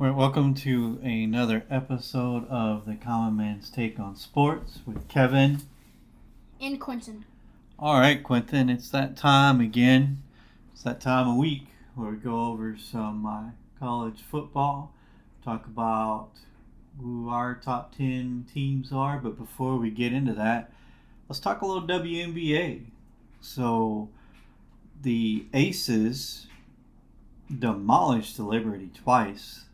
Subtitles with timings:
[0.00, 5.62] Well, welcome to another episode of the Common Man's Take on Sports with Kevin.
[6.60, 7.24] And Quentin.
[7.80, 10.22] All right, Quentin, it's that time again.
[10.72, 11.66] It's that time of week
[11.96, 13.50] where we go over some uh,
[13.80, 14.94] college football,
[15.44, 16.28] talk about
[17.02, 19.18] who our top 10 teams are.
[19.18, 20.70] But before we get into that,
[21.28, 22.84] let's talk a little WNBA.
[23.40, 24.10] So,
[25.02, 26.46] the Aces
[27.52, 29.64] demolished the Liberty twice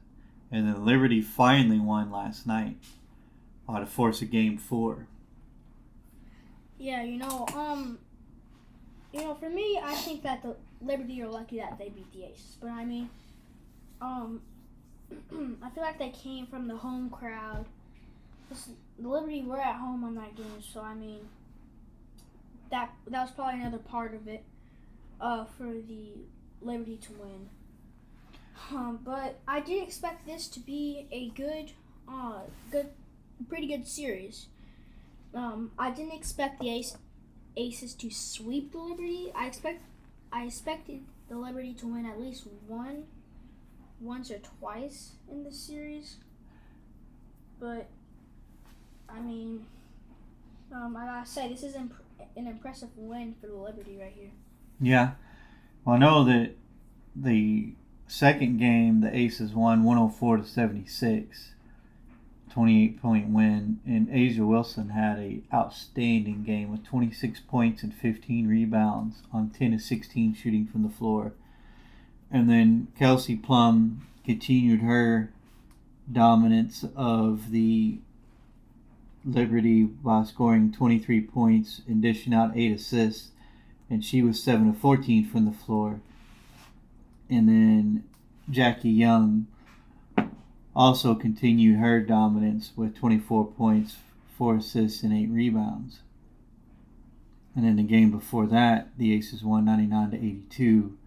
[0.54, 2.76] and then Liberty finally won last night
[3.68, 5.08] uh, to force a game four.
[6.78, 7.98] Yeah, you know, um,
[9.12, 12.26] you know, for me, I think that the Liberty are lucky that they beat the
[12.26, 13.10] Aces, but I mean,
[14.00, 14.42] um,
[15.60, 17.66] I feel like they came from the home crowd.
[18.48, 21.28] The Liberty were at home on that game, so I mean,
[22.70, 24.44] that that was probably another part of it,
[25.20, 26.12] uh, for the
[26.62, 27.48] Liberty to win.
[28.70, 31.72] Um, but I did expect this to be a good,
[32.08, 32.40] uh,
[32.70, 32.90] good,
[33.48, 34.46] pretty good series.
[35.34, 36.96] Um, I didn't expect the Ace,
[37.56, 39.32] Aces to sweep the Liberty.
[39.34, 39.82] I expect,
[40.32, 43.04] I expected the Liberty to win at least one,
[44.00, 46.16] once or twice in the series.
[47.60, 47.86] But,
[49.08, 49.66] I mean,
[50.72, 51.94] um, I gotta say this is imp-
[52.36, 54.30] an impressive win for the Liberty right here.
[54.80, 55.12] Yeah,
[55.84, 56.52] well, I know that
[57.16, 57.72] the
[58.06, 61.54] second game, the Aces won 104 to 76,
[62.50, 68.46] 28 point win, and A'ja Wilson had a outstanding game with 26 points and 15
[68.46, 71.32] rebounds on 10 of 16 shooting from the floor.
[72.30, 75.32] And then Kelsey Plum continued her
[76.10, 77.98] dominance of the
[79.24, 83.30] Liberty by scoring 23 points and dishing out 8 assists,
[83.88, 86.00] and she was 7 of 14 from the floor
[87.30, 88.04] and then
[88.50, 89.46] Jackie Young
[90.76, 93.96] also continued her dominance with 24 points,
[94.36, 96.00] 4 assists, and 8 rebounds.
[97.54, 100.98] And then the game before that, the Aces won 99 to 82,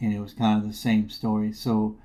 [0.00, 1.52] and it was kind of the same story.
[1.52, 1.96] So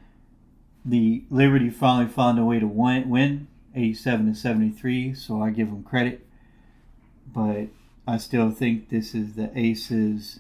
[0.86, 5.84] the Liberty finally found a way to win 87 to 73, so I give them
[5.84, 6.26] credit.
[7.34, 7.68] But
[8.08, 10.40] I still think this is the Aces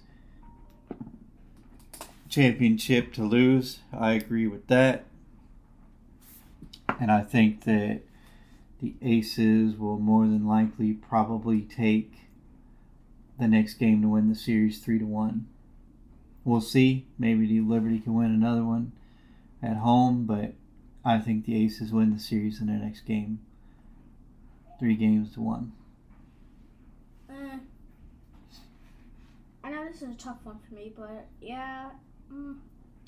[2.31, 3.79] championship to lose.
[3.93, 5.05] I agree with that.
[6.99, 8.01] And I think that
[8.81, 12.13] the Aces will more than likely probably take
[13.37, 15.47] the next game to win the series 3 to 1.
[16.43, 17.05] We'll see.
[17.19, 18.93] Maybe the Liberty can win another one
[19.61, 20.53] at home, but
[21.03, 23.39] I think the Aces win the series in their next game.
[24.79, 25.71] 3 games to 1.
[27.29, 27.57] Uh,
[29.63, 31.89] I know this is a tough one for me, but yeah,
[32.31, 32.55] Mm,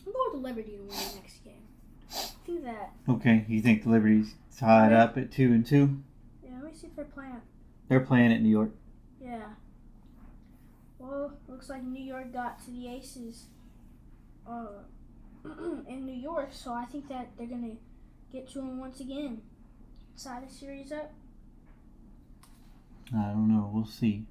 [0.05, 1.67] I'm going with the Liberty to win the next game.
[2.11, 2.93] I think that.
[3.07, 4.99] Okay, you think the Liberty's tied right.
[4.99, 6.01] up at two and two?
[6.43, 7.41] Yeah, let me see if they're playing.
[7.87, 8.71] They're playing at New York.
[9.21, 9.45] Yeah.
[10.99, 13.45] Well, looks like New York got to the Aces
[14.47, 14.83] uh,
[15.87, 17.75] in New York, so I think that they're gonna
[18.31, 19.41] get to them once again.
[20.21, 21.11] Tie the series up.
[23.15, 23.69] I don't know.
[23.73, 24.25] We'll see.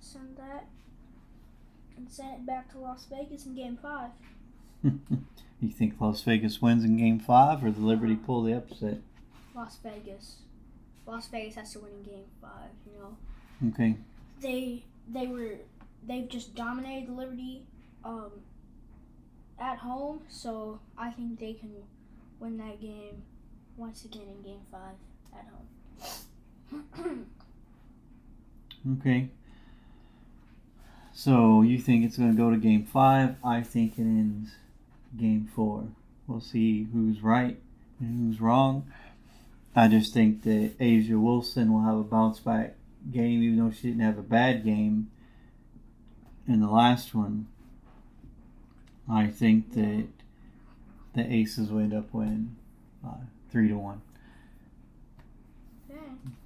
[0.00, 0.66] Send that
[2.00, 4.10] and send it back to Las Vegas in Game Five.
[4.82, 8.98] you think Las Vegas wins in Game Five, or the Liberty pull the upset?
[9.54, 10.38] Las Vegas.
[11.06, 12.70] Las Vegas has to win in Game Five.
[12.86, 13.70] You know.
[13.72, 13.96] Okay.
[14.40, 15.58] They they were
[16.06, 17.64] they've just dominated the Liberty
[18.04, 18.30] um,
[19.58, 21.74] at home, so I think they can
[22.38, 23.22] win that game
[23.76, 24.96] once again in Game Five
[25.34, 25.46] at
[27.04, 27.26] home.
[28.98, 29.28] okay.
[31.22, 33.36] So you think it's going to go to game five?
[33.44, 34.52] I think it ends
[35.18, 35.88] game four.
[36.26, 37.58] We'll see who's right
[38.00, 38.90] and who's wrong.
[39.76, 42.74] I just think that A'ja Wilson will have a bounce back
[43.12, 45.10] game, even though she didn't have a bad game
[46.48, 47.48] in the last one.
[49.06, 50.06] I think that
[51.14, 52.56] the Aces will end up winning
[53.06, 54.00] uh, three to one.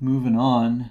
[0.00, 0.91] Moving on,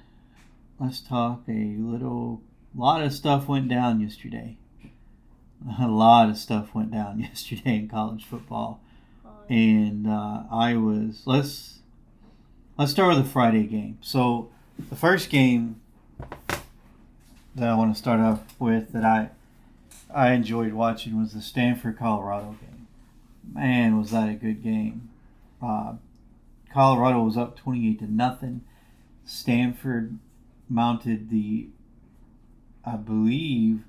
[0.79, 2.41] let's talk a little
[2.77, 4.57] a lot of stuff went down yesterday.
[5.79, 8.81] A lot of stuff went down yesterday in college football,
[9.49, 11.79] and uh, I was let's
[12.77, 13.97] let's start with the Friday game.
[14.01, 14.49] So
[14.89, 15.79] the first game
[17.55, 19.29] that I want to start off with that I
[20.13, 22.87] I enjoyed watching was the Stanford Colorado game.
[23.53, 25.09] Man, was that a good game!
[25.61, 25.93] Uh,
[26.73, 28.61] Colorado was up twenty eight to nothing.
[29.25, 30.17] Stanford
[30.67, 31.67] mounted the
[32.85, 33.83] I believe,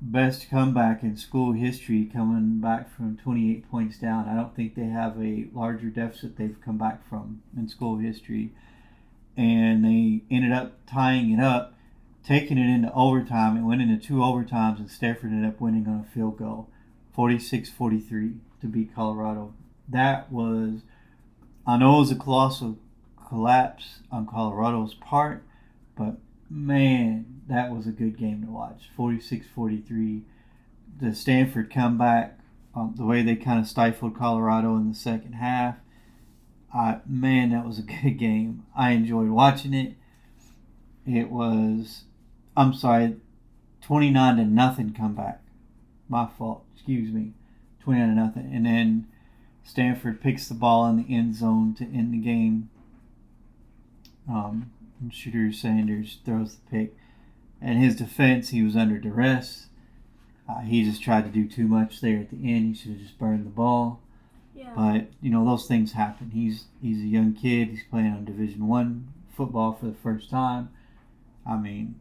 [0.00, 4.28] best comeback in school history, coming back from 28 points down.
[4.28, 8.52] I don't think they have a larger deficit they've come back from in school history.
[9.36, 11.74] And they ended up tying it up,
[12.26, 13.56] taking it into overtime.
[13.56, 16.68] It went into two overtimes, and Stanford ended up winning on a field goal
[17.14, 19.54] 46 43 to beat Colorado.
[19.88, 20.80] That was,
[21.66, 22.78] I know it was a colossal
[23.28, 25.44] collapse on Colorado's part,
[25.96, 26.16] but
[26.50, 28.90] man, that was a good game to watch.
[28.98, 30.22] 46-43.
[31.00, 32.38] The Stanford comeback,
[32.74, 35.76] um, the way they kind of stifled Colorado in the second half.
[36.74, 38.64] Uh, man, that was a good game.
[38.76, 39.94] I enjoyed watching it.
[41.06, 42.04] It was,
[42.56, 43.16] I'm sorry,
[43.82, 45.42] 29 to nothing comeback.
[46.08, 46.64] My fault.
[46.74, 47.32] Excuse me.
[47.80, 48.50] 29 to nothing.
[48.52, 49.06] And then
[49.64, 52.70] Stanford picks the ball in the end zone to end the game.
[54.28, 54.72] Um,
[55.08, 56.96] Shedeur Sanders throws the pick.
[57.60, 59.66] And his defense, he was under duress.
[60.48, 62.68] Uh, he just tried to do too much there at the end.
[62.68, 64.00] He should have just burned the ball.
[64.54, 64.72] Yeah.
[64.74, 66.30] But you know those things happen.
[66.30, 67.68] He's he's a young kid.
[67.68, 70.70] He's playing on Division One football for the first time.
[71.46, 71.96] I mean,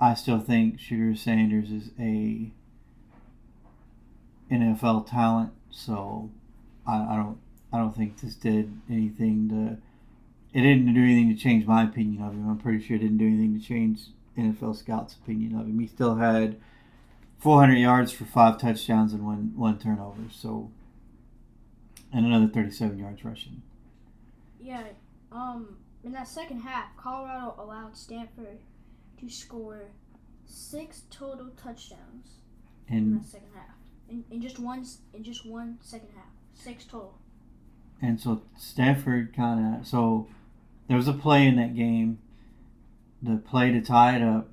[0.00, 2.50] I still think Shedeur Sanders is a
[4.50, 5.52] NFL talent.
[5.70, 6.30] So
[6.86, 7.38] I, I don't
[7.72, 9.78] I don't think this did anything to
[10.56, 12.48] it didn't do anything to change my opinion of him.
[12.48, 14.00] I'm pretty sure it didn't do anything to change
[14.38, 15.78] NFL scouts' opinion of him.
[15.78, 16.56] He still had
[17.38, 20.22] 400 yards for five touchdowns and one one turnover.
[20.32, 20.70] So,
[22.10, 23.60] and another 37 yards rushing.
[24.58, 24.84] Yeah.
[25.30, 25.76] Um.
[26.02, 28.60] In that second half, Colorado allowed Stanford
[29.20, 29.90] to score
[30.46, 32.38] six total touchdowns
[32.88, 33.74] in And that second half.
[34.08, 37.18] In, in just one in just one second half, six total.
[38.00, 40.28] and so Stanford kind of so
[40.88, 42.18] there was a play in that game,
[43.22, 44.52] the play to tie it up.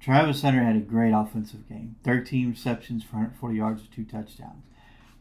[0.00, 4.64] Travis Hunter had a great offensive game, 13 receptions for 140 yards two touchdowns.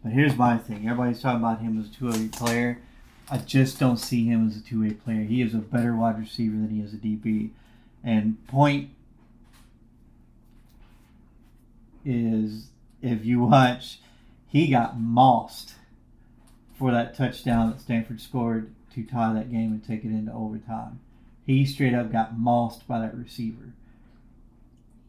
[0.03, 2.81] But here's my thing: everybody's talking about him as a two-way player.
[3.29, 5.23] I just don't see him as a two-way player.
[5.23, 7.49] He is a better wide receiver than he is a DB.
[8.03, 8.91] And point
[12.05, 12.69] is
[13.01, 13.99] if you watch,
[14.47, 15.73] he got mossed
[16.77, 20.99] for that touchdown that Stanford scored to tie that game and take it into overtime.
[21.45, 23.73] He straight up got mossed by that receiver.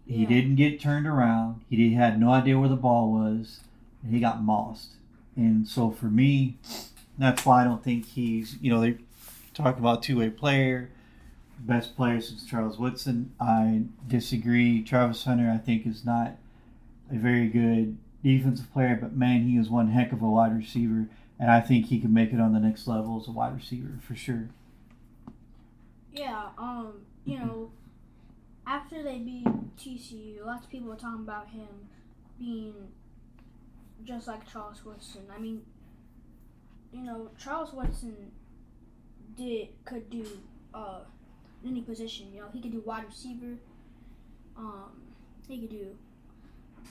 [0.07, 0.29] He Yeah.
[0.29, 1.61] didn't get turned around.
[1.69, 3.61] He did, had no idea where the ball was,
[4.03, 4.95] and he got mossed.
[5.37, 6.57] And so for me,
[7.19, 8.57] that's why I don't think he's.
[8.61, 8.99] You know, they
[9.55, 10.91] talk about two-way player,
[11.61, 13.33] best player since Charles Woodson.
[13.41, 14.83] I disagree.
[14.83, 16.37] Travis Hunter, I think, is not
[17.11, 21.09] a very good defensive player, but man, he is one heck of a wide receiver,
[21.38, 23.99] and I think he can make it on the next level as a wide receiver
[24.00, 24.49] for sure.
[26.12, 27.70] Yeah, um, you know,
[28.67, 29.46] after they beat
[29.76, 31.69] TCU, lots of people were talking about him
[32.38, 32.75] being
[34.05, 35.23] just like Charles Woodson.
[35.35, 35.62] I mean,
[36.93, 38.32] you know, Charles Woodson
[39.37, 40.26] did could do
[40.75, 41.00] uh
[41.67, 42.32] any position.
[42.32, 43.58] You know, he could do wide receiver.
[44.56, 44.91] Um,
[45.46, 45.96] he could do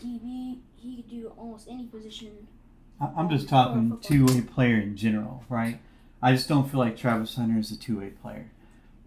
[0.03, 0.59] DB.
[0.75, 2.47] He could do almost any position.
[2.99, 4.25] I'm just talking Football.
[4.25, 5.79] two-way player in general, right?
[6.21, 8.49] I just don't feel like Travis Hunter is a two-way player.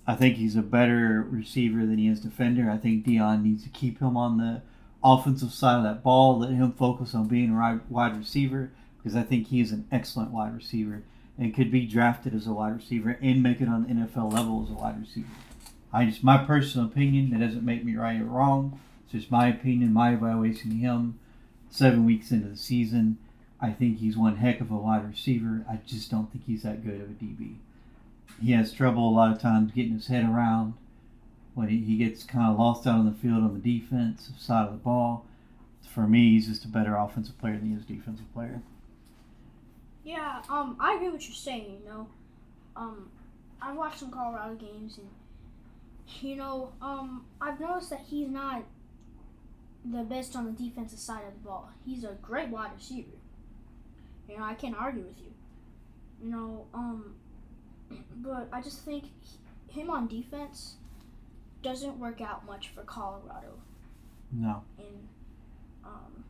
[0.06, 2.70] I think he's a better receiver than he is defender.
[2.70, 4.62] I think Deion needs to keep him on the
[5.02, 9.22] offensive side of that ball, let him focus on being a wide receiver because I
[9.22, 11.02] think he is an excellent wide receiver
[11.38, 14.62] and could be drafted as a wide receiver and make it on the NFL level
[14.62, 15.28] as a wide receiver.
[15.92, 17.30] I just my personal opinion.
[17.30, 18.78] That doesn't make me right or wrong.
[19.04, 21.18] It's just my opinion, my evaluation of him.
[21.70, 23.18] Seven weeks into the season,
[23.62, 25.64] I think he's one heck of a wide receiver.
[25.68, 27.56] I just don't think he's that good of a DB.
[28.40, 30.74] He has trouble a lot of times getting his head around
[31.54, 34.72] when he, gets kind of lost out on the field on the defensive side of
[34.72, 35.26] the ball.
[35.92, 38.62] For me, he's just a better offensive player than he is defensive player.
[40.04, 41.80] Yeah, um, I agree with what you're saying.
[41.82, 42.08] You know,
[42.76, 43.10] um,
[43.60, 45.08] I've watched some Colorado games, and
[46.22, 48.64] you know, um, I've noticed that he's not
[49.84, 51.70] the best on the defensive side of the ball.
[51.84, 53.19] He's a great wide receiver.
[54.30, 55.32] You know, I can't argue with you.
[56.22, 57.14] You know, um,
[58.16, 60.76] but I just think he- him on defense
[61.62, 63.58] doesn't work out much for Colorado.
[64.32, 64.62] No.
[64.78, 65.08] And
[65.84, 66.24] um,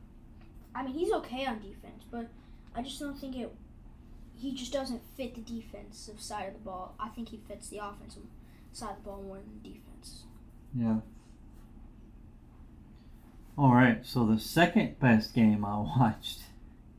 [0.74, 2.28] I mean, he's okay on defense, but
[2.74, 3.54] I just don't think it.
[4.36, 6.94] He just doesn't fit the defensive side of the ball.
[6.98, 8.22] I think he fits the offensive
[8.72, 10.24] side of the ball more than the defense.
[10.74, 10.96] Yeah.
[13.58, 14.04] All right.
[14.06, 16.40] So the second best game I watched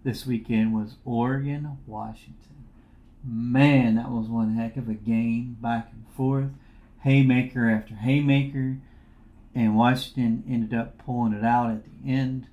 [0.03, 2.65] this weekend was Oregon Washington.
[3.23, 6.49] Man, that was one heck of a game, back and forth,
[7.03, 8.77] haymaker after haymaker.
[9.53, 12.47] and Washington ended up pulling it out at the end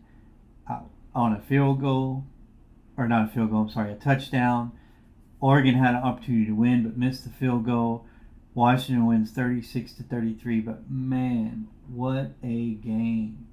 [0.68, 0.80] uh,
[1.14, 2.24] on a field goal,
[2.96, 3.62] or not a field goal.
[3.62, 4.72] I'm sorry, a touchdown.
[5.40, 8.04] Oregon had an opportunity to win, but missed the field goal.
[8.54, 10.60] Washington wins 36 to 33.
[10.60, 13.46] But man, what a game!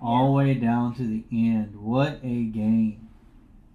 [0.00, 1.76] All the way down to the end.
[1.76, 3.03] What a game!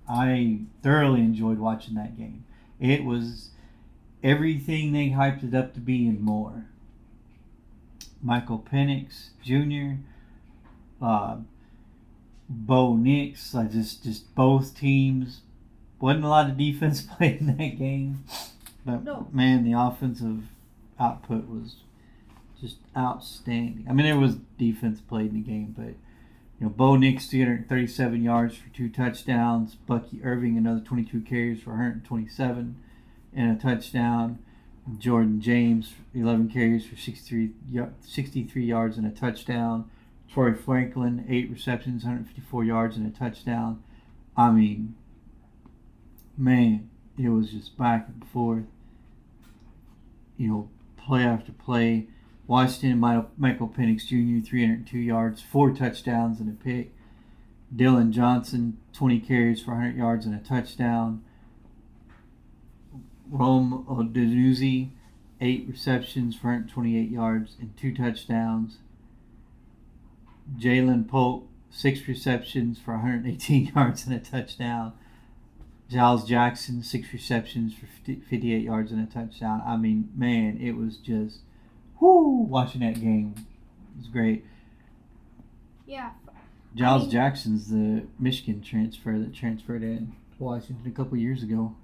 [0.09, 2.43] I thoroughly enjoyed watching that game.
[2.79, 3.49] It was
[4.23, 6.65] everything they hyped it up to be and more.
[8.21, 10.01] Michael Penix Jr.,
[11.01, 11.37] uh,
[12.49, 15.41] Bo Nix, like just just both teams.
[16.01, 18.23] Wasn't a lot of defense played in that game,
[18.85, 19.27] but No.
[19.31, 20.43] man, the offensive
[20.99, 21.75] output was
[22.59, 23.85] just outstanding.
[23.89, 25.93] I mean, there was defense played in the game, but
[26.59, 29.75] you know, Bo Nix 337 yards for two touchdowns.
[29.75, 32.75] Bucky Irving another 22 carries for 127
[33.33, 34.39] and a touchdown.
[34.97, 37.51] Jordan James 11 carries for 63
[38.01, 39.89] 63 yards and a touchdown.
[40.31, 43.81] Troy Franklin eight receptions, 154 yards and a touchdown.
[44.35, 44.95] I mean,
[46.37, 48.65] man, it was just back and forth.
[50.37, 52.07] You know, play after play.
[52.49, 56.91] Washington, Mi- Michael Penix Jr., 302 yards, four touchdowns and a pick.
[57.73, 61.23] Dillon Johnson, 20 carries for 100 yards and a touchdown.
[63.29, 64.89] Rome Odunze,
[65.39, 68.79] eight receptions for 128 yards and two touchdowns.
[70.57, 74.93] Ja'Lynn Polk, six receptions for 118 yards and a touchdown.
[75.87, 79.61] Giles Jackson, six receptions for 50 58 yards and a touchdown.
[79.67, 81.41] I mean, man, it was just,
[81.99, 84.45] whoo, watching that game it was great.
[85.85, 86.11] Yeah.
[86.75, 91.75] Giles mean- Jackson's the Michigan transfer that transferred in to Washington a couple years ago.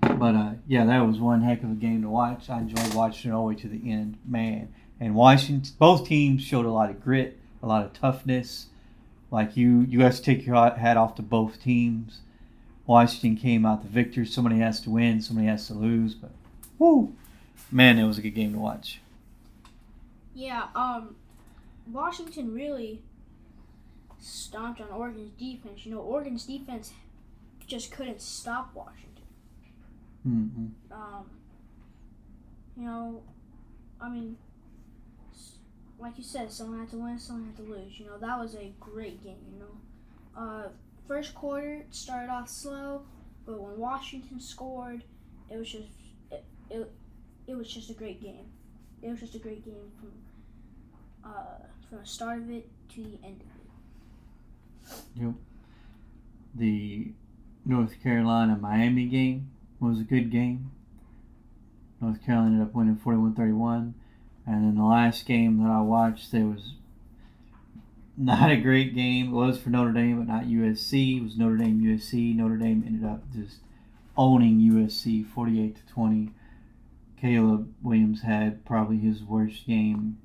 [0.00, 2.48] But uh, yeah, that was one heck of a game to watch.
[2.48, 4.72] I enjoyed watching it all the way to the end, man.
[5.00, 8.66] And Washington, both teams showed a lot of grit, a lot of toughness.
[9.30, 12.20] Like you, you have to take your hat off to both teams.
[12.86, 14.24] Washington came out the victor.
[14.24, 16.14] Somebody has to win, somebody has to lose.
[16.14, 16.30] But
[16.78, 17.14] whoo,
[17.70, 19.00] man, it was a good game to watch.
[20.40, 21.16] Yeah, um,
[21.86, 23.02] Washington really
[24.18, 25.84] stomped on Oregon's defense.
[25.84, 26.92] You know, Oregon's defense
[27.66, 29.24] just couldn't stop Washington.
[30.22, 31.30] hmm Um,
[32.76, 33.22] you know,
[34.00, 34.36] I mean,
[35.98, 37.98] like you said, someone had to win, someone had to lose.
[37.98, 39.38] You know, that was a great game.
[39.52, 40.68] You know, uh,
[41.06, 43.02] first quarter started off slow,
[43.46, 45.04] but when Washington scored,
[45.50, 45.88] it was just
[46.30, 46.90] it, it,
[47.46, 48.46] it was just a great game.
[49.02, 50.12] It was just a great game from
[51.24, 55.22] uh, from the start of it to the end of it.
[55.22, 55.34] Yep.
[56.54, 57.12] The
[57.64, 60.70] North Carolina Miami game was a good game.
[62.00, 63.94] North Carolina ended up winning 41 31.
[64.46, 66.72] And then the last game that I watched, there was
[68.16, 69.28] not a great game.
[69.28, 71.18] It was for Notre Dame, but not USC.
[71.18, 72.34] It was Notre Dame USC.
[72.34, 73.58] Notre Dame ended up just
[74.16, 76.30] owning USC 48 to 20.
[77.20, 80.18] Caleb Williams had probably his worst game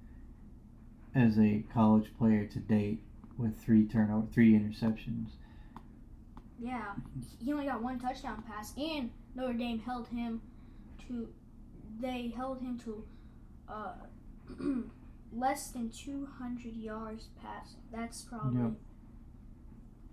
[1.15, 3.01] as a college player to date
[3.37, 5.29] with three turnover, three interceptions.
[6.59, 6.93] Yeah,
[7.43, 10.41] he only got one touchdown pass, and Notre Dame held him
[11.07, 11.29] to.
[11.99, 13.03] They held him to
[13.69, 13.93] uh,
[15.33, 17.79] less than 200 yards passing.
[17.91, 18.61] That's probably.
[18.61, 18.71] Yep.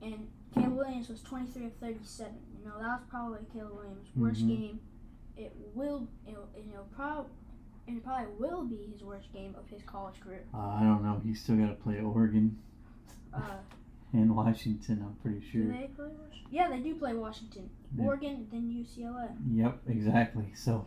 [0.02, 2.32] And Caleb Williams was 23 of 37.
[2.58, 4.48] You know, that was probably Caleb Williams' worst Mhm.
[4.48, 4.80] game.
[5.36, 7.30] It will, it'll, it'll probably,
[7.86, 10.44] it probably will be his worst game of his college career.
[10.54, 11.20] Uh, I don't know.
[11.24, 12.58] He's still got to play Oregon
[13.34, 13.40] Uh,
[14.12, 15.02] and Washington.
[15.04, 15.64] I'm pretty do sure.
[15.66, 16.48] they play Washington?
[16.50, 18.04] Yeah, they do play Washington, Yeah.
[18.04, 19.30] Oregon, then UCLA.
[19.54, 20.46] Yep, exactly.
[20.54, 20.86] So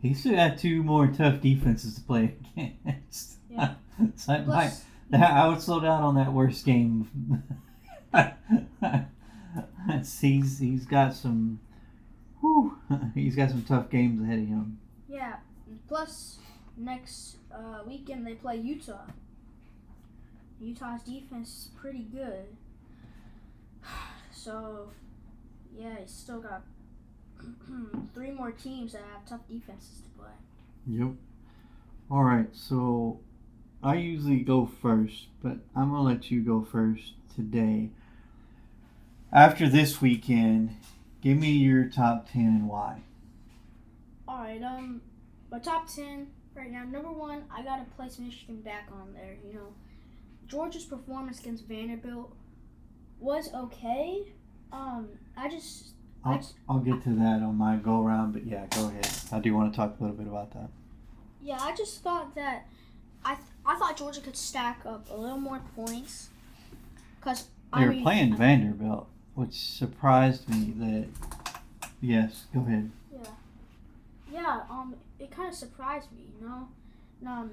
[0.00, 3.36] he's still got two more tough defenses to play against.
[3.50, 3.74] Yeah.
[4.16, 7.42] so might, Plus, that, I would slow down on that worst game.
[10.20, 11.60] he's he's got some.
[12.40, 12.76] Whew,
[13.14, 14.78] he's got some tough games ahead of him.
[15.08, 15.36] Yeah.
[15.88, 16.38] Plus,
[16.76, 19.06] next uh, weekend they play Utah.
[20.60, 22.56] Utah's defense is pretty good.
[24.32, 24.90] So,
[25.76, 26.62] yeah, he's still got
[28.14, 30.30] three more teams that have tough defenses to play.
[30.86, 31.14] Yep.
[32.08, 33.18] All right, so
[33.82, 37.90] I usually go first, but I'm gonna let you go first today.
[39.32, 40.76] After this weekend,
[41.20, 43.02] give me your top ten and why.
[44.28, 44.62] All right.
[44.62, 45.02] Um,
[45.50, 46.84] my top ten right now.
[46.84, 49.36] Number one, I gotta place Michigan back on there.
[49.46, 49.72] You know,
[50.48, 52.34] Georgia's performance against Vanderbilt
[53.20, 54.22] was okay.
[54.72, 55.90] Um, I just
[56.24, 59.08] I I'll, just, I'll get to that on my go around, but yeah, go ahead.
[59.32, 60.68] I do want to talk a little bit about that.
[61.42, 62.66] Yeah, I just thought that
[63.24, 66.30] I th- I thought Georgia could stack up a little more points.
[67.20, 71.06] Cause They I were mean, playing Vanderbilt, which surprised me that.
[72.00, 72.90] Yes, go ahead.
[73.12, 73.30] Yeah,
[74.32, 76.68] yeah, um, it kind of surprised me, you know.
[77.26, 77.50] Um,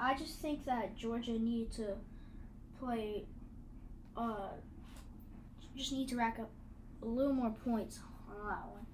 [0.00, 1.94] I just think that Georgia needed to
[2.78, 3.24] play.
[4.16, 4.50] Uh,
[5.76, 6.50] just need to rack up
[7.02, 8.86] a little more points on that one.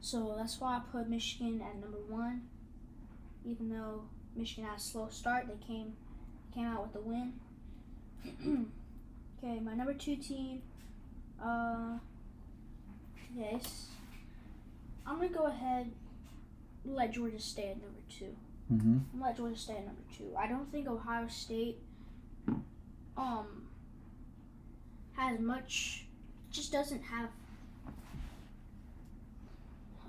[0.00, 2.42] So that's why I put Michigan at number one.
[3.44, 4.02] Even though
[4.36, 5.94] Michigan had a slow start, they came
[6.54, 7.32] came out with the win.
[9.44, 10.62] okay, my number two team.
[11.42, 11.98] Uh,
[13.36, 13.88] yes.
[15.06, 15.90] I'm gonna go ahead
[16.84, 18.36] let Georgia stay at number two.
[18.72, 18.98] Mm-hmm.
[19.12, 20.34] I'm gonna let Georgia stay at number two.
[20.38, 21.78] I don't think Ohio State
[23.16, 23.66] um
[25.14, 26.04] has much
[26.50, 27.30] just doesn't have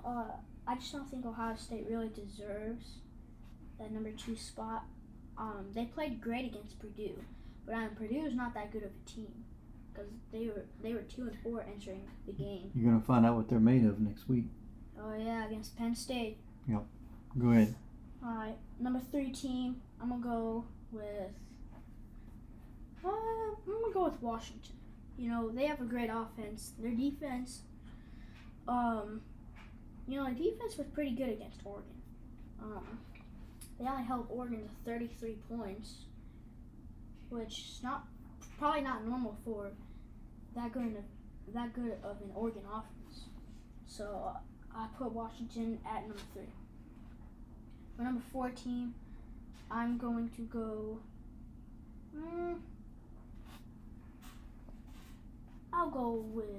[0.04, 0.32] uh
[0.66, 2.98] I just don't think Ohio State really deserves
[3.78, 4.84] that number two spot.
[5.38, 7.16] Um, they played great against Purdue,
[7.64, 9.32] but um, Purdue is not that good of a team
[9.90, 12.70] because they were they were two and four entering the game.
[12.74, 14.44] You're gonna find out what they're made of next week.
[15.00, 16.38] Oh yeah, against Penn State.
[17.38, 17.74] Go ahead.
[18.24, 19.80] All right, number three team.
[20.00, 21.30] I'm gonna go with.
[23.04, 24.74] Uh, I'm gonna go with Washington.
[25.16, 26.72] You know they have a great offense.
[26.78, 27.62] Their defense.
[28.66, 29.22] Um,
[30.06, 31.90] you know their defense was pretty good against Oregon.
[32.62, 32.98] Um,
[33.78, 36.06] they only held Oregon to 33 points,
[37.30, 38.06] which is not
[38.58, 39.70] probably not normal for
[40.56, 43.26] that good of, that good of an Oregon offense.
[43.86, 44.32] So
[44.74, 46.42] I put Washington at number three.
[47.96, 48.94] For number four team,
[49.70, 50.98] I'm going to go.
[52.16, 52.58] Mm,
[55.72, 56.52] I'll go with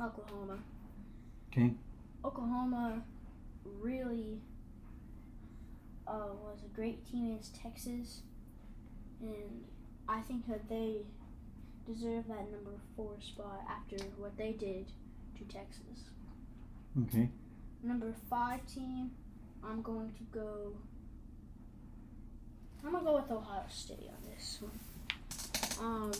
[0.00, 0.58] Oklahoma.
[1.52, 1.72] Okay.
[2.24, 3.02] Oklahoma
[3.80, 4.40] really
[6.06, 8.22] uh, was a great team against Texas,
[9.20, 9.64] and
[10.08, 11.02] I think that they
[11.86, 14.92] deserve that number four spot after what they did
[15.38, 16.10] to Texas.
[16.98, 17.28] Okay.
[17.82, 19.10] Number five team,
[19.64, 20.72] I'm going to go.
[22.84, 24.72] I'm gonna go with Ohio State on this one.
[25.80, 26.12] Um,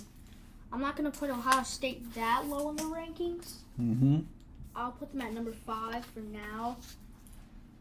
[0.72, 3.54] I'm not gonna put Ohio State that low in the rankings.
[3.80, 4.20] Mm-hmm.
[4.76, 6.76] I'll put them at number five for now.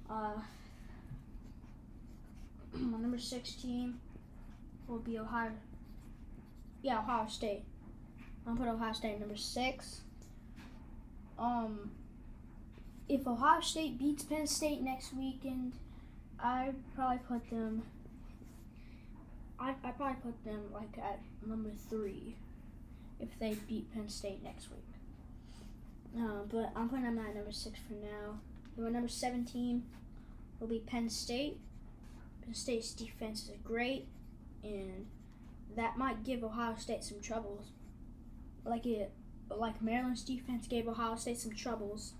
[0.09, 0.39] Uh,
[2.73, 3.99] my number six team
[4.87, 5.51] will be Ohio.
[6.81, 7.63] Yeah, Ohio State.
[8.47, 10.01] I'll put Ohio State at number six.
[11.37, 11.91] Um,
[13.09, 15.73] if Ohio State beats Penn State next weekend,
[16.39, 17.81] I'd probably put them.
[19.59, 22.35] I'd, I'd probably put them like at number three,
[23.19, 24.85] if they beat Penn State next week.
[26.17, 28.39] Uh, but I'm putting them at number six for now.
[28.77, 29.83] And number seventeen
[30.59, 31.57] will be Penn State.
[32.43, 34.07] Penn State's defense is great,
[34.63, 35.07] and
[35.75, 37.71] that might give Ohio State some troubles.
[38.65, 39.11] Like it,
[39.49, 42.13] like Maryland's defense gave Ohio State some troubles.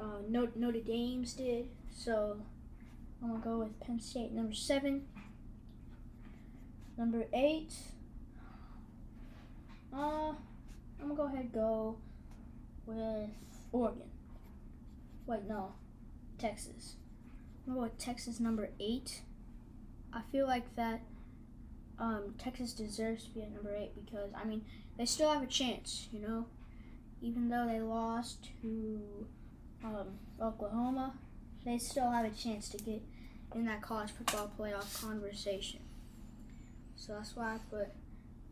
[0.00, 1.68] Uh, Notre, Dame's did.
[1.94, 2.38] So
[3.22, 5.06] I'm gonna go with Penn State number seven.
[6.96, 7.72] Number eight.
[9.92, 10.32] Uh,
[11.00, 11.96] I'm gonna go ahead and go
[12.86, 13.30] with
[13.72, 14.10] Oregon.
[15.26, 15.72] Wait, no,
[16.38, 16.94] Texas.
[17.66, 19.22] I'm gonna go with Texas number eight.
[20.12, 21.00] I feel like that
[21.98, 24.64] um, Texas deserves to be at number eight because I mean
[24.96, 26.46] they still have a chance, you know,
[27.20, 29.26] even though they lost to
[29.84, 31.14] um, Oklahoma,
[31.64, 33.02] they still have a chance to get
[33.54, 35.80] in that college football playoff conversation.
[36.96, 37.88] So that's why I put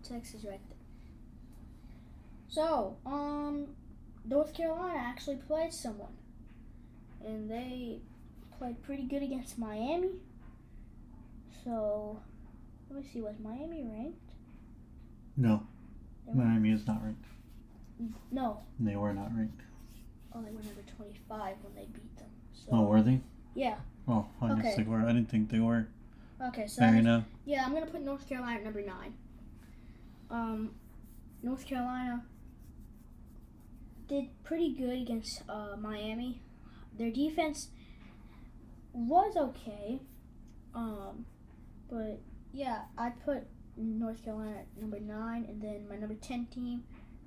[0.03, 0.79] Texas right there.
[2.49, 3.69] So, um,
[4.25, 6.15] North Carolina actually played someone,
[7.25, 7.99] and they
[8.59, 10.11] played pretty good against Miami.
[11.65, 12.21] So,
[12.89, 14.31] let me see, was Miami ranked?
[15.37, 15.67] No.
[16.33, 17.25] Miami is not ranked.
[18.31, 19.63] No, They were not ranked.
[20.37, 20.61] Oh, number
[20.97, 22.29] 25 when they beat them.
[22.53, 23.21] So, Oh, were they?
[23.55, 23.77] Yeah.
[24.09, 24.75] Oh, I guess Okay.
[24.77, 25.01] they were.
[25.01, 25.89] I didn't think they were.
[26.49, 27.25] Okay, so Fair enough.
[27.45, 29.15] Yeah, I'm gonna put North Carolina at number nine.
[30.31, 30.75] Um,
[31.43, 32.25] North Carolina
[34.09, 36.41] did pretty good against uh, Miami.
[36.97, 37.71] Their defense
[38.93, 40.01] was okay.
[40.75, 41.27] Um,
[41.91, 42.21] but
[42.53, 43.45] yeah, I'd put
[43.77, 46.85] North Carolina at number nine, and then my number ten team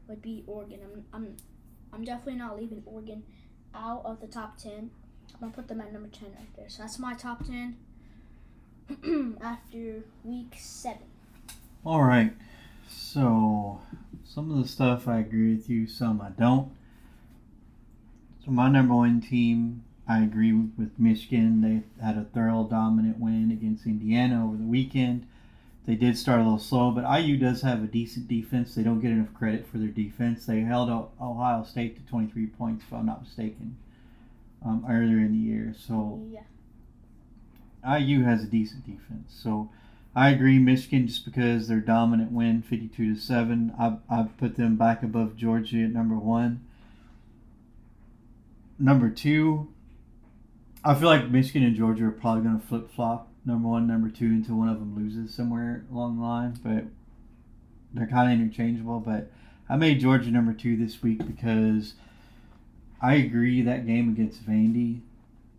[0.07, 0.79] would be Oregon.
[0.83, 1.37] I'm I'm
[1.93, 3.23] I'm definitely not leaving Oregon
[3.73, 4.91] out of the top ten.
[5.33, 6.69] I'm gonna put them at number ten right there.
[6.69, 7.77] So that's my top ten
[9.41, 11.03] after week seven.
[11.85, 12.33] All right.
[12.87, 13.81] So,
[14.25, 16.71] some of the stuff I agree with you, some I don't.
[18.43, 21.61] So, my number one team, I agree with Michigan.
[21.61, 25.27] They had a thorough dominant win against Indiana over the weekend.
[25.89, 28.75] They did start a little slow, but IU does have a decent defense.
[28.75, 30.45] They don't get enough credit for their defense.
[30.45, 30.87] They held
[31.19, 33.75] Ohio State to 23 points, if I'm not mistaken,
[34.63, 35.73] um, earlier in the year.
[35.75, 37.97] So Yeah.
[37.97, 39.33] IU has a decent defense.
[39.33, 39.71] So
[40.15, 43.73] I agree, Michigan, just because their dominant win, 52 to seven.
[43.79, 46.59] I've put them back above Georgia at number one.
[48.77, 49.69] Number two,
[50.85, 54.09] I feel like Michigan and Georgia are probably going to flip flop number one, number
[54.09, 56.59] two until one of them loses somewhere along the line.
[56.63, 56.85] But
[57.93, 58.99] they're kind of interchangeable.
[58.99, 59.31] But
[59.67, 61.93] I made Georgia number two this week because
[63.01, 65.01] I agree that game against Vandy.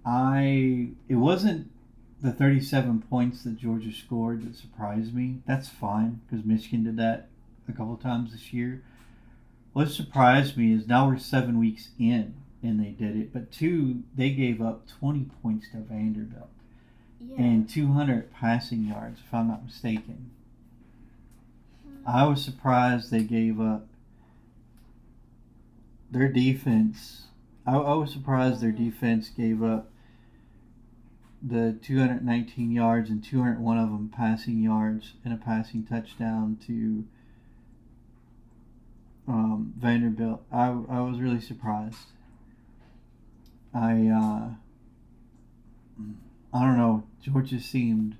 [0.05, 1.71] I it wasn't
[2.23, 5.38] the 37 points that Georgia scored that surprised me.
[5.47, 7.29] That's fine because Michigan did that
[7.69, 8.83] a couple times this year.
[9.73, 14.03] What surprised me is now we're seven weeks in and they did it, but two,
[14.14, 16.51] they gave up 20 points to Vanderbilt
[17.23, 17.43] Yeah.
[17.43, 20.31] and 200 passing yards, if I'm not mistaken.
[22.07, 23.87] I was surprised they gave up
[26.11, 27.27] their defense.
[27.67, 29.91] I, I was surprised their defense gave up
[31.43, 37.05] the 219 yards and 201 of them passing yards and a passing touchdown to
[39.27, 40.43] um, Vanderbilt.
[40.53, 41.97] I, I was really surprised.
[43.73, 44.55] I uh,
[46.53, 47.05] I don't know.
[47.23, 48.17] Georgia seemed,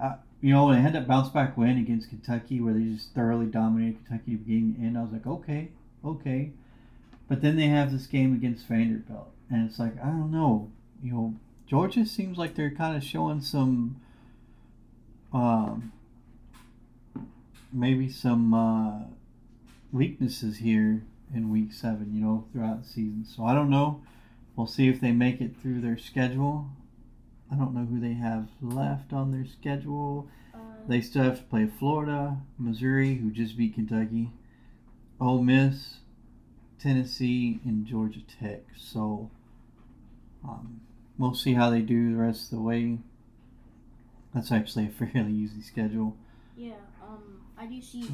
[0.00, 3.46] uh, you know, they had that bounce back win against Kentucky where they just thoroughly
[3.46, 5.68] dominated Kentucky beginning end, I was like, okay,
[6.04, 6.52] okay.
[7.28, 10.70] But then they have this game against Vanderbilt, and it's like, I don't know.
[11.02, 11.34] You know,
[11.66, 14.00] Georgia seems like they're kind of showing some,
[15.32, 15.92] um,
[17.70, 19.00] maybe some uh,
[19.92, 21.02] weaknesses here
[21.34, 23.26] in week seven, you know, throughout the season.
[23.26, 24.00] So I don't know.
[24.56, 26.70] We'll see if they make it through their schedule.
[27.50, 30.28] I don't know who they have left on their schedule.
[30.54, 34.30] Uh, They still have to play Florida, Missouri, who just beat Kentucky,
[35.20, 35.98] Ole Miss,
[36.78, 38.60] Tennessee, and Georgia Tech.
[38.76, 39.30] So
[40.44, 40.80] um,
[41.16, 42.98] we'll see how they do the rest of the way.
[44.34, 46.16] That's actually a fairly easy schedule.
[46.56, 46.74] yeah.
[47.02, 48.06] Um, I do see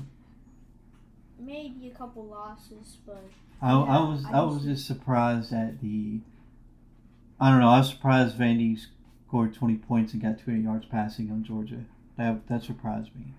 [1.38, 3.24] maybe a couple losses, but
[3.60, 6.20] I, I was I I was see- just surprised at the.
[7.40, 7.68] I don't know.
[7.68, 8.78] I was surprised Vandy
[9.34, 11.80] scored 20 points and got 200 yards passing on Georgia.
[12.16, 13.34] That that surprised me.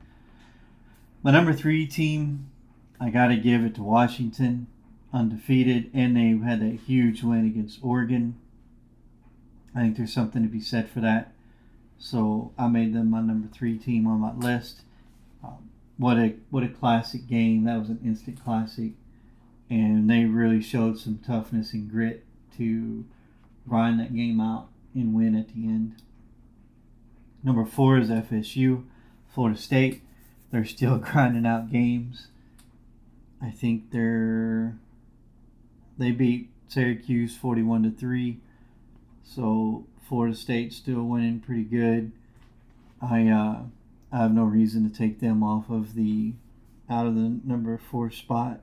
[1.23, 2.49] My number three team,
[2.99, 4.67] I got to give it to Washington,
[5.13, 8.36] undefeated, and they had that huge win against Oregon.
[9.73, 11.31] I think there's something to be said for that.
[11.97, 14.81] So I made them my number three team on my list.
[15.41, 17.63] Um, what a what a classic game!
[17.63, 18.91] That was an instant classic
[19.69, 22.25] and they really showed some toughness and grit
[22.58, 23.05] to
[23.65, 25.95] grind that game out and win at the end.
[27.43, 28.86] Number four is FSU,
[29.34, 30.01] Florida State.
[30.51, 32.27] They're still grinding out games.
[33.41, 34.77] I think they're
[35.97, 38.39] they beat Syracuse forty-one to three,
[39.23, 42.12] so Florida State still winning pretty good.
[43.01, 43.63] I uh,
[44.12, 46.34] I have no reason to take them off of the
[46.89, 48.62] out of the number four spot.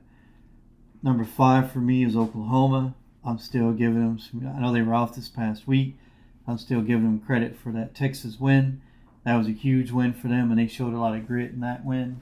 [1.03, 2.95] Number five for me is Oklahoma.
[3.25, 4.19] I'm still giving them.
[4.19, 5.97] Some, I know they were off this past week.
[6.47, 8.81] I'm still giving them credit for that Texas win.
[9.25, 11.61] That was a huge win for them, and they showed a lot of grit in
[11.61, 12.21] that win.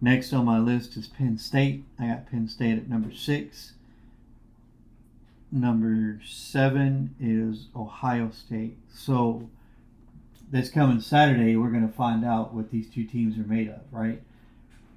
[0.00, 1.84] Next on my list is Penn State.
[1.98, 3.72] I got Penn State at number six.
[5.52, 8.76] Number seven is Ohio State.
[8.92, 9.48] So
[10.50, 13.80] this coming Saturday, we're going to find out what these two teams are made of,
[13.92, 14.20] right?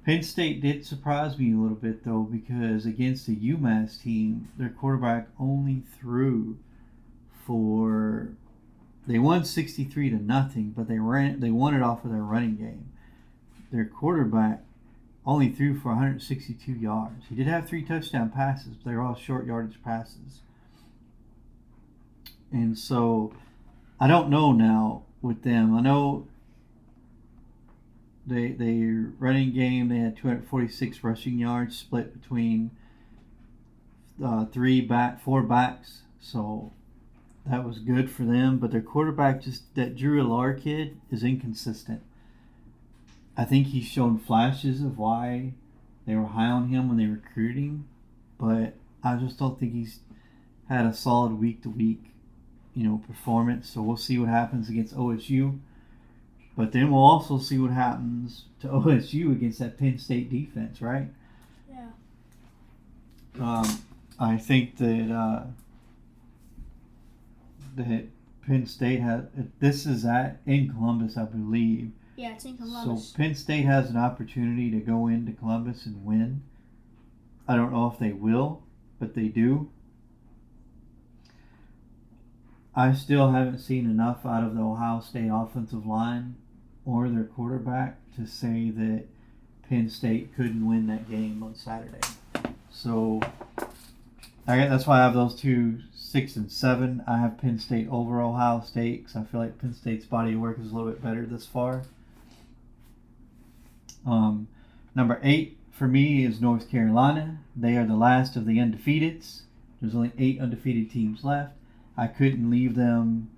[0.04, 4.70] Penn State did surprise me a little bit though because against the UMass team, their
[4.70, 6.56] quarterback only threw
[7.48, 8.28] for
[9.06, 12.56] they won 63 to nothing, but they ran they won it off of their running
[12.56, 12.92] game.
[13.72, 14.62] Their quarterback
[15.24, 17.24] only threw for 162 yards.
[17.28, 20.40] He did have three touchdown passes, but they were all short yardage passes.
[22.52, 23.32] And so
[23.98, 25.74] I don't know now with them.
[25.74, 26.28] I know
[28.26, 28.82] they they
[29.18, 32.72] running game they had 246 rushing yards split between
[34.22, 36.72] uh, three back four backs so
[37.50, 42.02] that was good for them but their quarterback just that Drew Allar kid is inconsistent
[43.38, 45.52] I think he's shown flashes of why
[46.04, 47.88] they were high on him when they recruited him,
[48.36, 50.00] but I just don't think he's
[50.68, 52.02] had a solid week to week
[52.74, 55.58] you know performance so we'll see what happens against OSU
[56.56, 61.08] but then we'll also see what happens to OSU against that Penn State defense, right?
[61.70, 61.86] yeah.
[63.40, 63.82] Um,
[64.18, 65.44] I think that uh,
[67.76, 68.06] that
[68.46, 69.24] Penn State has.
[69.60, 71.92] This is at in Columbus, I believe.
[72.16, 73.10] Yeah, it's in Columbus.
[73.10, 76.42] So Penn State has an opportunity to go into Columbus and win.
[77.46, 78.62] I don't know if they will,
[78.98, 79.70] but they do.
[82.74, 86.36] I still haven't seen enough out of the Ohio State offensive line
[86.84, 89.04] or their quarterback to say that
[89.68, 92.00] Penn State couldn't win that game on Saturday.
[92.70, 93.20] So
[94.46, 97.02] I guess that's why I have those two six and seven.
[97.06, 100.40] I have Penn State over Ohio State because I feel like Penn State's body of
[100.40, 101.82] work is a little bit better this far.
[104.06, 104.48] Um,
[104.94, 107.38] number eight for me is North Carolina.
[107.54, 109.42] They are the last of the undefeateds.
[109.80, 111.52] There's only eight undefeated teams left.
[111.96, 113.30] I couldn't leave them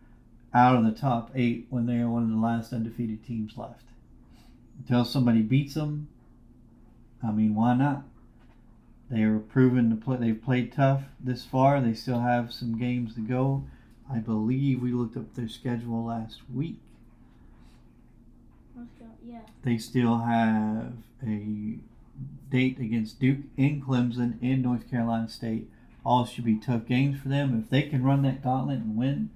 [0.54, 3.82] out of the top eight when they are one of the last undefeated teams left.
[4.78, 6.08] Until somebody beats them,
[7.22, 8.04] I mean, why not?
[9.10, 10.16] They are proven to play.
[10.18, 11.80] They've played tough this far.
[11.80, 13.64] They still have some games to go.
[14.10, 16.76] I believe we looked up their schedule last week.
[19.24, 19.40] Yeah.
[19.62, 20.92] They still have
[21.24, 21.78] a
[22.50, 25.68] date against Duke in Clemson in North Carolina State.
[26.04, 27.60] All should be tough games for them.
[27.62, 29.30] If they can run that gauntlet and win,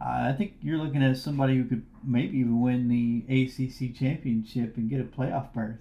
[0.00, 4.90] I think you're looking at somebody who could maybe even win the ACC championship and
[4.90, 5.78] get a playoff berth.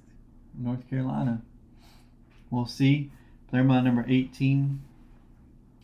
[0.58, 1.42] North Carolina.
[2.50, 3.12] We'll see.
[3.52, 4.82] They're my number 18.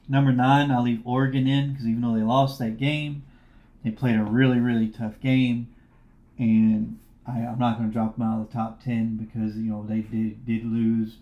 [0.07, 3.23] Number 9, I'll leave Oregon in because even though they lost that game,
[3.83, 5.73] they played a really, really tough game.
[6.37, 9.71] And I, am not going to drop them out of the top 10 because, you
[9.71, 11.17] know, they did, did lose.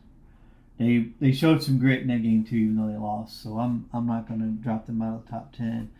[0.79, 3.43] They, they showed some grit in that game too, even though they lost.
[3.43, 5.91] So I'm, I'm not going to drop them out of the top 10.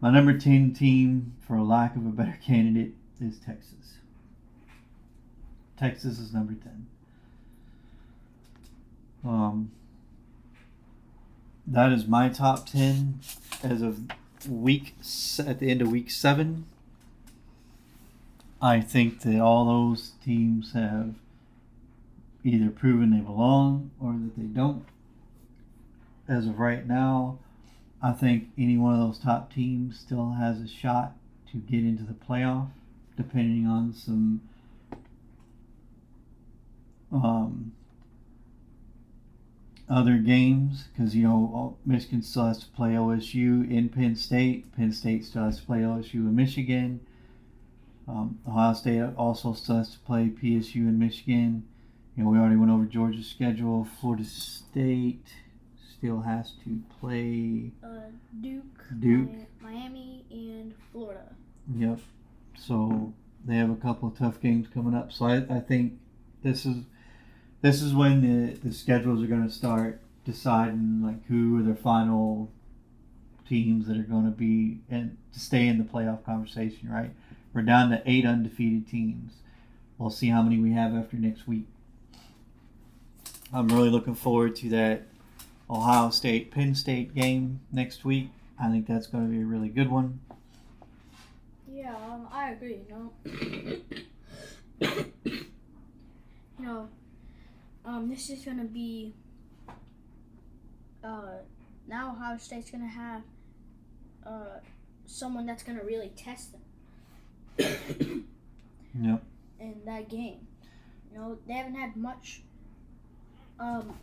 [0.00, 3.98] My number 10 team, for lack of a better candidate, is Texas.
[5.78, 6.86] Texas is number 10.
[9.24, 9.70] Um,
[11.66, 13.20] that is my top 10
[13.62, 14.00] as of
[14.48, 14.94] week
[15.38, 16.64] at the end of week 7.
[18.62, 21.14] I think that all those teams have
[22.44, 24.84] either proven they belong or that they don't.
[26.28, 27.38] As of right now,
[28.02, 31.12] I think any one of those top teams still has a shot
[31.52, 32.68] to get into the playoff,
[33.16, 34.40] depending on some
[37.12, 37.72] um,
[39.90, 44.74] other games because you know Michigan still has to play OSU in Penn State.
[44.76, 47.00] Penn State still has to play OSU in Michigan.
[48.06, 51.64] Um, Ohio State also still has to play PSU in Michigan.
[52.16, 53.86] You know we already went over Georgia's schedule.
[54.00, 55.26] Florida State
[55.98, 61.34] still has to play uh, Duke, Duke, Miami, and Florida.
[61.76, 61.98] Yep.
[62.56, 63.12] So
[63.44, 65.12] they have a couple of tough games coming up.
[65.12, 65.94] So I, I think
[66.42, 66.84] this is
[67.62, 71.74] this is when the, the schedules are going to start deciding like who are their
[71.74, 72.50] final
[73.48, 76.90] teams that are going to be and to stay in the playoff conversation.
[76.90, 77.10] Right,
[77.52, 79.32] we're down to eight undefeated teams.
[79.98, 81.66] We'll see how many we have after next week.
[83.52, 85.02] I'm really looking forward to that
[85.68, 88.30] Ohio State Penn State game next week.
[88.58, 90.20] I think that's going to be a really good one.
[91.70, 92.80] Yeah, um, I agree.
[92.88, 93.12] You know,
[95.24, 95.44] you
[96.58, 96.88] know,
[97.84, 99.14] um, this is gonna be
[101.02, 101.38] uh,
[101.88, 103.22] now Ohio State's gonna have
[104.26, 104.60] uh,
[105.06, 106.60] someone that's gonna really test them.
[109.00, 109.22] yep.
[109.58, 110.46] In that game,
[111.10, 112.42] you know they haven't had much
[113.58, 113.94] um,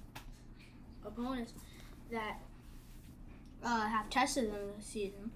[1.06, 1.54] opponents
[2.12, 2.38] that
[3.64, 5.32] uh, have tested them this season.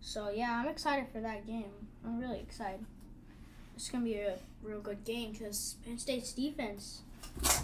[0.00, 1.70] So yeah, I'm excited for that game.
[2.04, 2.84] I'm really excited.
[3.74, 7.02] It's gonna be a real good game because Penn State's defense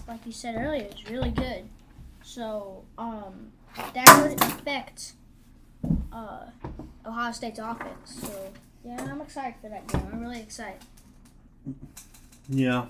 [0.09, 1.65] like you said earlier, is really good.
[2.23, 3.53] So um,
[3.95, 5.13] that would affect
[6.13, 6.47] uh,
[7.07, 8.23] Ohio State's offense.
[8.23, 8.53] So
[8.85, 10.07] yeah, I'm excited for that game.
[10.13, 10.81] I'm really excited.
[12.49, 12.87] Yeah.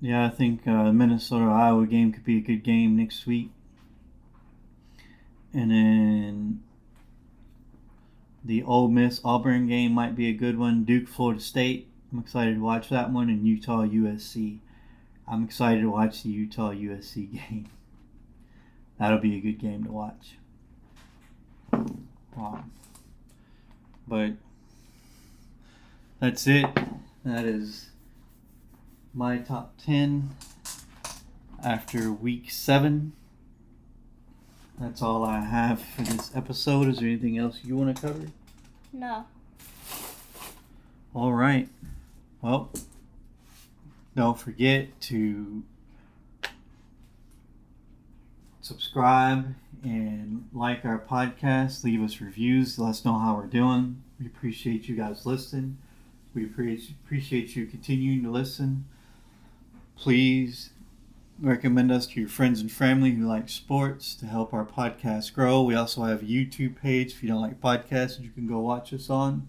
[0.00, 3.50] Yeah, I think uh, Minnesota Iowa game could be a good game next week.
[5.54, 6.62] And then
[8.44, 10.84] the Ole Miss Auburn game might be a good one.
[10.84, 14.60] Duke Florida State I'm excited to watch that one in Utah USC.
[15.28, 17.68] I'm excited to watch the Utah USC game.
[18.98, 20.38] That'll be a good game to watch.
[21.74, 22.72] Um,
[24.08, 24.32] but
[26.18, 26.64] that's it.
[27.22, 27.90] That is
[29.12, 30.30] my top 10
[31.62, 33.12] after week 7.
[34.80, 36.88] That's all I have for this episode.
[36.88, 38.28] Is there anything else you want to cover?
[38.90, 39.26] No.
[41.14, 41.68] All right.
[42.46, 42.70] Well,
[44.14, 45.64] don't forget to
[48.60, 51.82] subscribe and like our podcast.
[51.82, 52.78] Leave us reviews.
[52.78, 54.00] Let us know how we're doing.
[54.20, 55.78] We appreciate you guys listening.
[56.36, 58.84] We appreciate you continuing to listen.
[59.96, 60.70] Please
[61.40, 65.62] recommend us to your friends and family who like sports to help our podcast grow.
[65.62, 67.10] We also have a YouTube page.
[67.10, 69.48] If you don't like podcasts, you can go watch us on.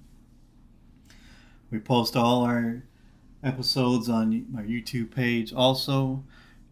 [1.69, 2.84] We post all our
[3.43, 6.23] episodes on our YouTube page also,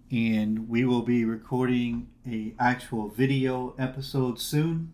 [0.09, 4.93] and we will be recording a actual video episode soon.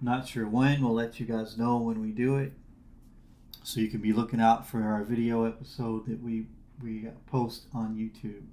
[0.00, 0.82] Not sure when.
[0.82, 2.52] We'll let you guys know when we do it.
[3.62, 6.46] So you can be looking out for our video episode that we
[6.82, 8.46] we post on YouTube.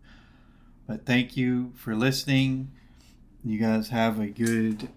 [0.85, 2.71] But thank you for listening.
[3.43, 4.89] You guys have a good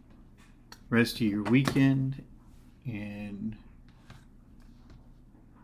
[0.90, 2.24] rest of your weekend
[2.84, 3.56] and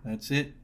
[0.04, 0.54] that's it.